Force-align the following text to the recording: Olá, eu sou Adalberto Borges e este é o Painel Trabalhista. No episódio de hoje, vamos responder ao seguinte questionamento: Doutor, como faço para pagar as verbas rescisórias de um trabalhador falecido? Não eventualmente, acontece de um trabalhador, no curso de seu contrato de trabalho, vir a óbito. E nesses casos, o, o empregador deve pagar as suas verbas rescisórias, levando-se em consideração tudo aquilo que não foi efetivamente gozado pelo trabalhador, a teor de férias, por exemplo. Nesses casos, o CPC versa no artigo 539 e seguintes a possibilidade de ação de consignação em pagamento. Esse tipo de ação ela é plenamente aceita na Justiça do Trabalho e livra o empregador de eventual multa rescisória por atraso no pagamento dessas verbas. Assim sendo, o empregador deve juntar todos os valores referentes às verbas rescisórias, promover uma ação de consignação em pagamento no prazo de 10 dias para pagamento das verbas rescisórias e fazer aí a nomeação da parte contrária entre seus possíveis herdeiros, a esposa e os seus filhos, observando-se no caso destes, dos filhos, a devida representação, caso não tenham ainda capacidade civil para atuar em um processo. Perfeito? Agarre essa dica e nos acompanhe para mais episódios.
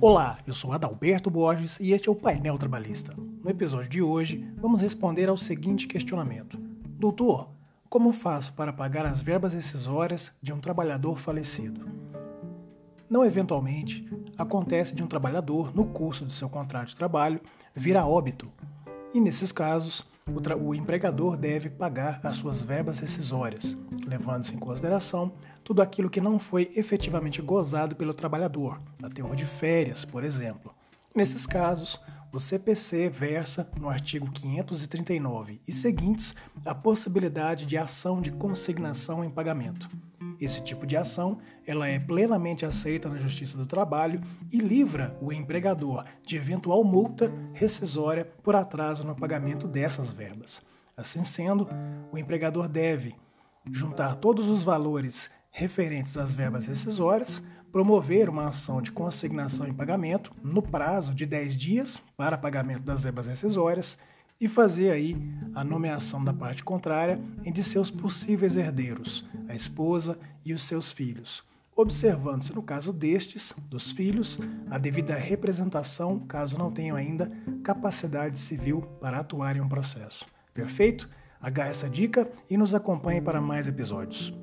Olá, 0.00 0.38
eu 0.46 0.54
sou 0.54 0.72
Adalberto 0.72 1.30
Borges 1.30 1.78
e 1.78 1.92
este 1.92 2.08
é 2.08 2.12
o 2.12 2.14
Painel 2.14 2.56
Trabalhista. 2.56 3.14
No 3.14 3.50
episódio 3.50 3.90
de 3.90 4.00
hoje, 4.00 4.48
vamos 4.56 4.80
responder 4.80 5.28
ao 5.28 5.36
seguinte 5.36 5.86
questionamento: 5.86 6.58
Doutor, 6.98 7.50
como 7.86 8.10
faço 8.10 8.54
para 8.54 8.72
pagar 8.72 9.04
as 9.04 9.20
verbas 9.20 9.52
rescisórias 9.52 10.32
de 10.40 10.50
um 10.50 10.60
trabalhador 10.60 11.18
falecido? 11.18 11.86
Não 13.08 13.22
eventualmente, 13.22 14.08
acontece 14.38 14.94
de 14.94 15.04
um 15.04 15.06
trabalhador, 15.06 15.74
no 15.74 15.84
curso 15.84 16.24
de 16.24 16.32
seu 16.32 16.48
contrato 16.48 16.88
de 16.88 16.96
trabalho, 16.96 17.40
vir 17.74 17.98
a 17.98 18.06
óbito. 18.06 18.50
E 19.12 19.20
nesses 19.20 19.52
casos, 19.52 20.02
o, 20.28 20.68
o 20.68 20.74
empregador 20.74 21.36
deve 21.36 21.70
pagar 21.70 22.20
as 22.24 22.36
suas 22.36 22.60
verbas 22.60 22.98
rescisórias, 22.98 23.76
levando-se 24.06 24.54
em 24.54 24.58
consideração 24.58 25.32
tudo 25.62 25.80
aquilo 25.80 26.10
que 26.10 26.20
não 26.20 26.38
foi 26.38 26.70
efetivamente 26.74 27.40
gozado 27.40 27.94
pelo 27.94 28.12
trabalhador, 28.12 28.80
a 29.02 29.08
teor 29.08 29.36
de 29.36 29.46
férias, 29.46 30.04
por 30.04 30.24
exemplo. 30.24 30.74
Nesses 31.14 31.46
casos, 31.46 32.00
o 32.32 32.40
CPC 32.40 33.08
versa 33.08 33.70
no 33.78 33.88
artigo 33.88 34.30
539 34.30 35.60
e 35.66 35.72
seguintes 35.72 36.34
a 36.64 36.74
possibilidade 36.74 37.64
de 37.64 37.78
ação 37.78 38.20
de 38.20 38.32
consignação 38.32 39.24
em 39.24 39.30
pagamento. 39.30 39.88
Esse 40.40 40.62
tipo 40.62 40.86
de 40.86 40.96
ação 40.96 41.38
ela 41.66 41.88
é 41.88 41.98
plenamente 41.98 42.64
aceita 42.64 43.08
na 43.08 43.16
Justiça 43.16 43.56
do 43.56 43.66
Trabalho 43.66 44.20
e 44.52 44.58
livra 44.58 45.16
o 45.20 45.32
empregador 45.32 46.04
de 46.22 46.36
eventual 46.36 46.84
multa 46.84 47.32
rescisória 47.52 48.24
por 48.42 48.54
atraso 48.54 49.04
no 49.04 49.14
pagamento 49.14 49.66
dessas 49.66 50.12
verbas. 50.12 50.62
Assim 50.96 51.24
sendo, 51.24 51.68
o 52.12 52.18
empregador 52.18 52.68
deve 52.68 53.14
juntar 53.70 54.16
todos 54.16 54.48
os 54.48 54.62
valores 54.62 55.30
referentes 55.50 56.16
às 56.16 56.34
verbas 56.34 56.66
rescisórias, 56.66 57.42
promover 57.72 58.28
uma 58.28 58.48
ação 58.48 58.80
de 58.80 58.92
consignação 58.92 59.66
em 59.66 59.74
pagamento 59.74 60.32
no 60.42 60.62
prazo 60.62 61.14
de 61.14 61.26
10 61.26 61.56
dias 61.56 62.02
para 62.16 62.38
pagamento 62.38 62.82
das 62.82 63.02
verbas 63.02 63.26
rescisórias 63.26 63.98
e 64.40 64.48
fazer 64.48 64.90
aí 64.90 65.16
a 65.54 65.64
nomeação 65.64 66.22
da 66.22 66.32
parte 66.32 66.62
contrária 66.62 67.20
entre 67.44 67.62
seus 67.62 67.90
possíveis 67.90 68.56
herdeiros, 68.56 69.26
a 69.48 69.54
esposa 69.54 70.18
e 70.44 70.52
os 70.52 70.64
seus 70.64 70.92
filhos, 70.92 71.42
observando-se 71.74 72.54
no 72.54 72.62
caso 72.62 72.92
destes, 72.92 73.54
dos 73.68 73.90
filhos, 73.90 74.38
a 74.70 74.78
devida 74.78 75.14
representação, 75.14 76.20
caso 76.20 76.58
não 76.58 76.70
tenham 76.70 76.96
ainda 76.96 77.30
capacidade 77.62 78.38
civil 78.38 78.82
para 79.00 79.20
atuar 79.20 79.56
em 79.56 79.60
um 79.60 79.68
processo. 79.68 80.26
Perfeito? 80.52 81.08
Agarre 81.40 81.70
essa 81.70 81.88
dica 81.88 82.30
e 82.48 82.56
nos 82.56 82.74
acompanhe 82.74 83.20
para 83.20 83.40
mais 83.40 83.68
episódios. 83.68 84.34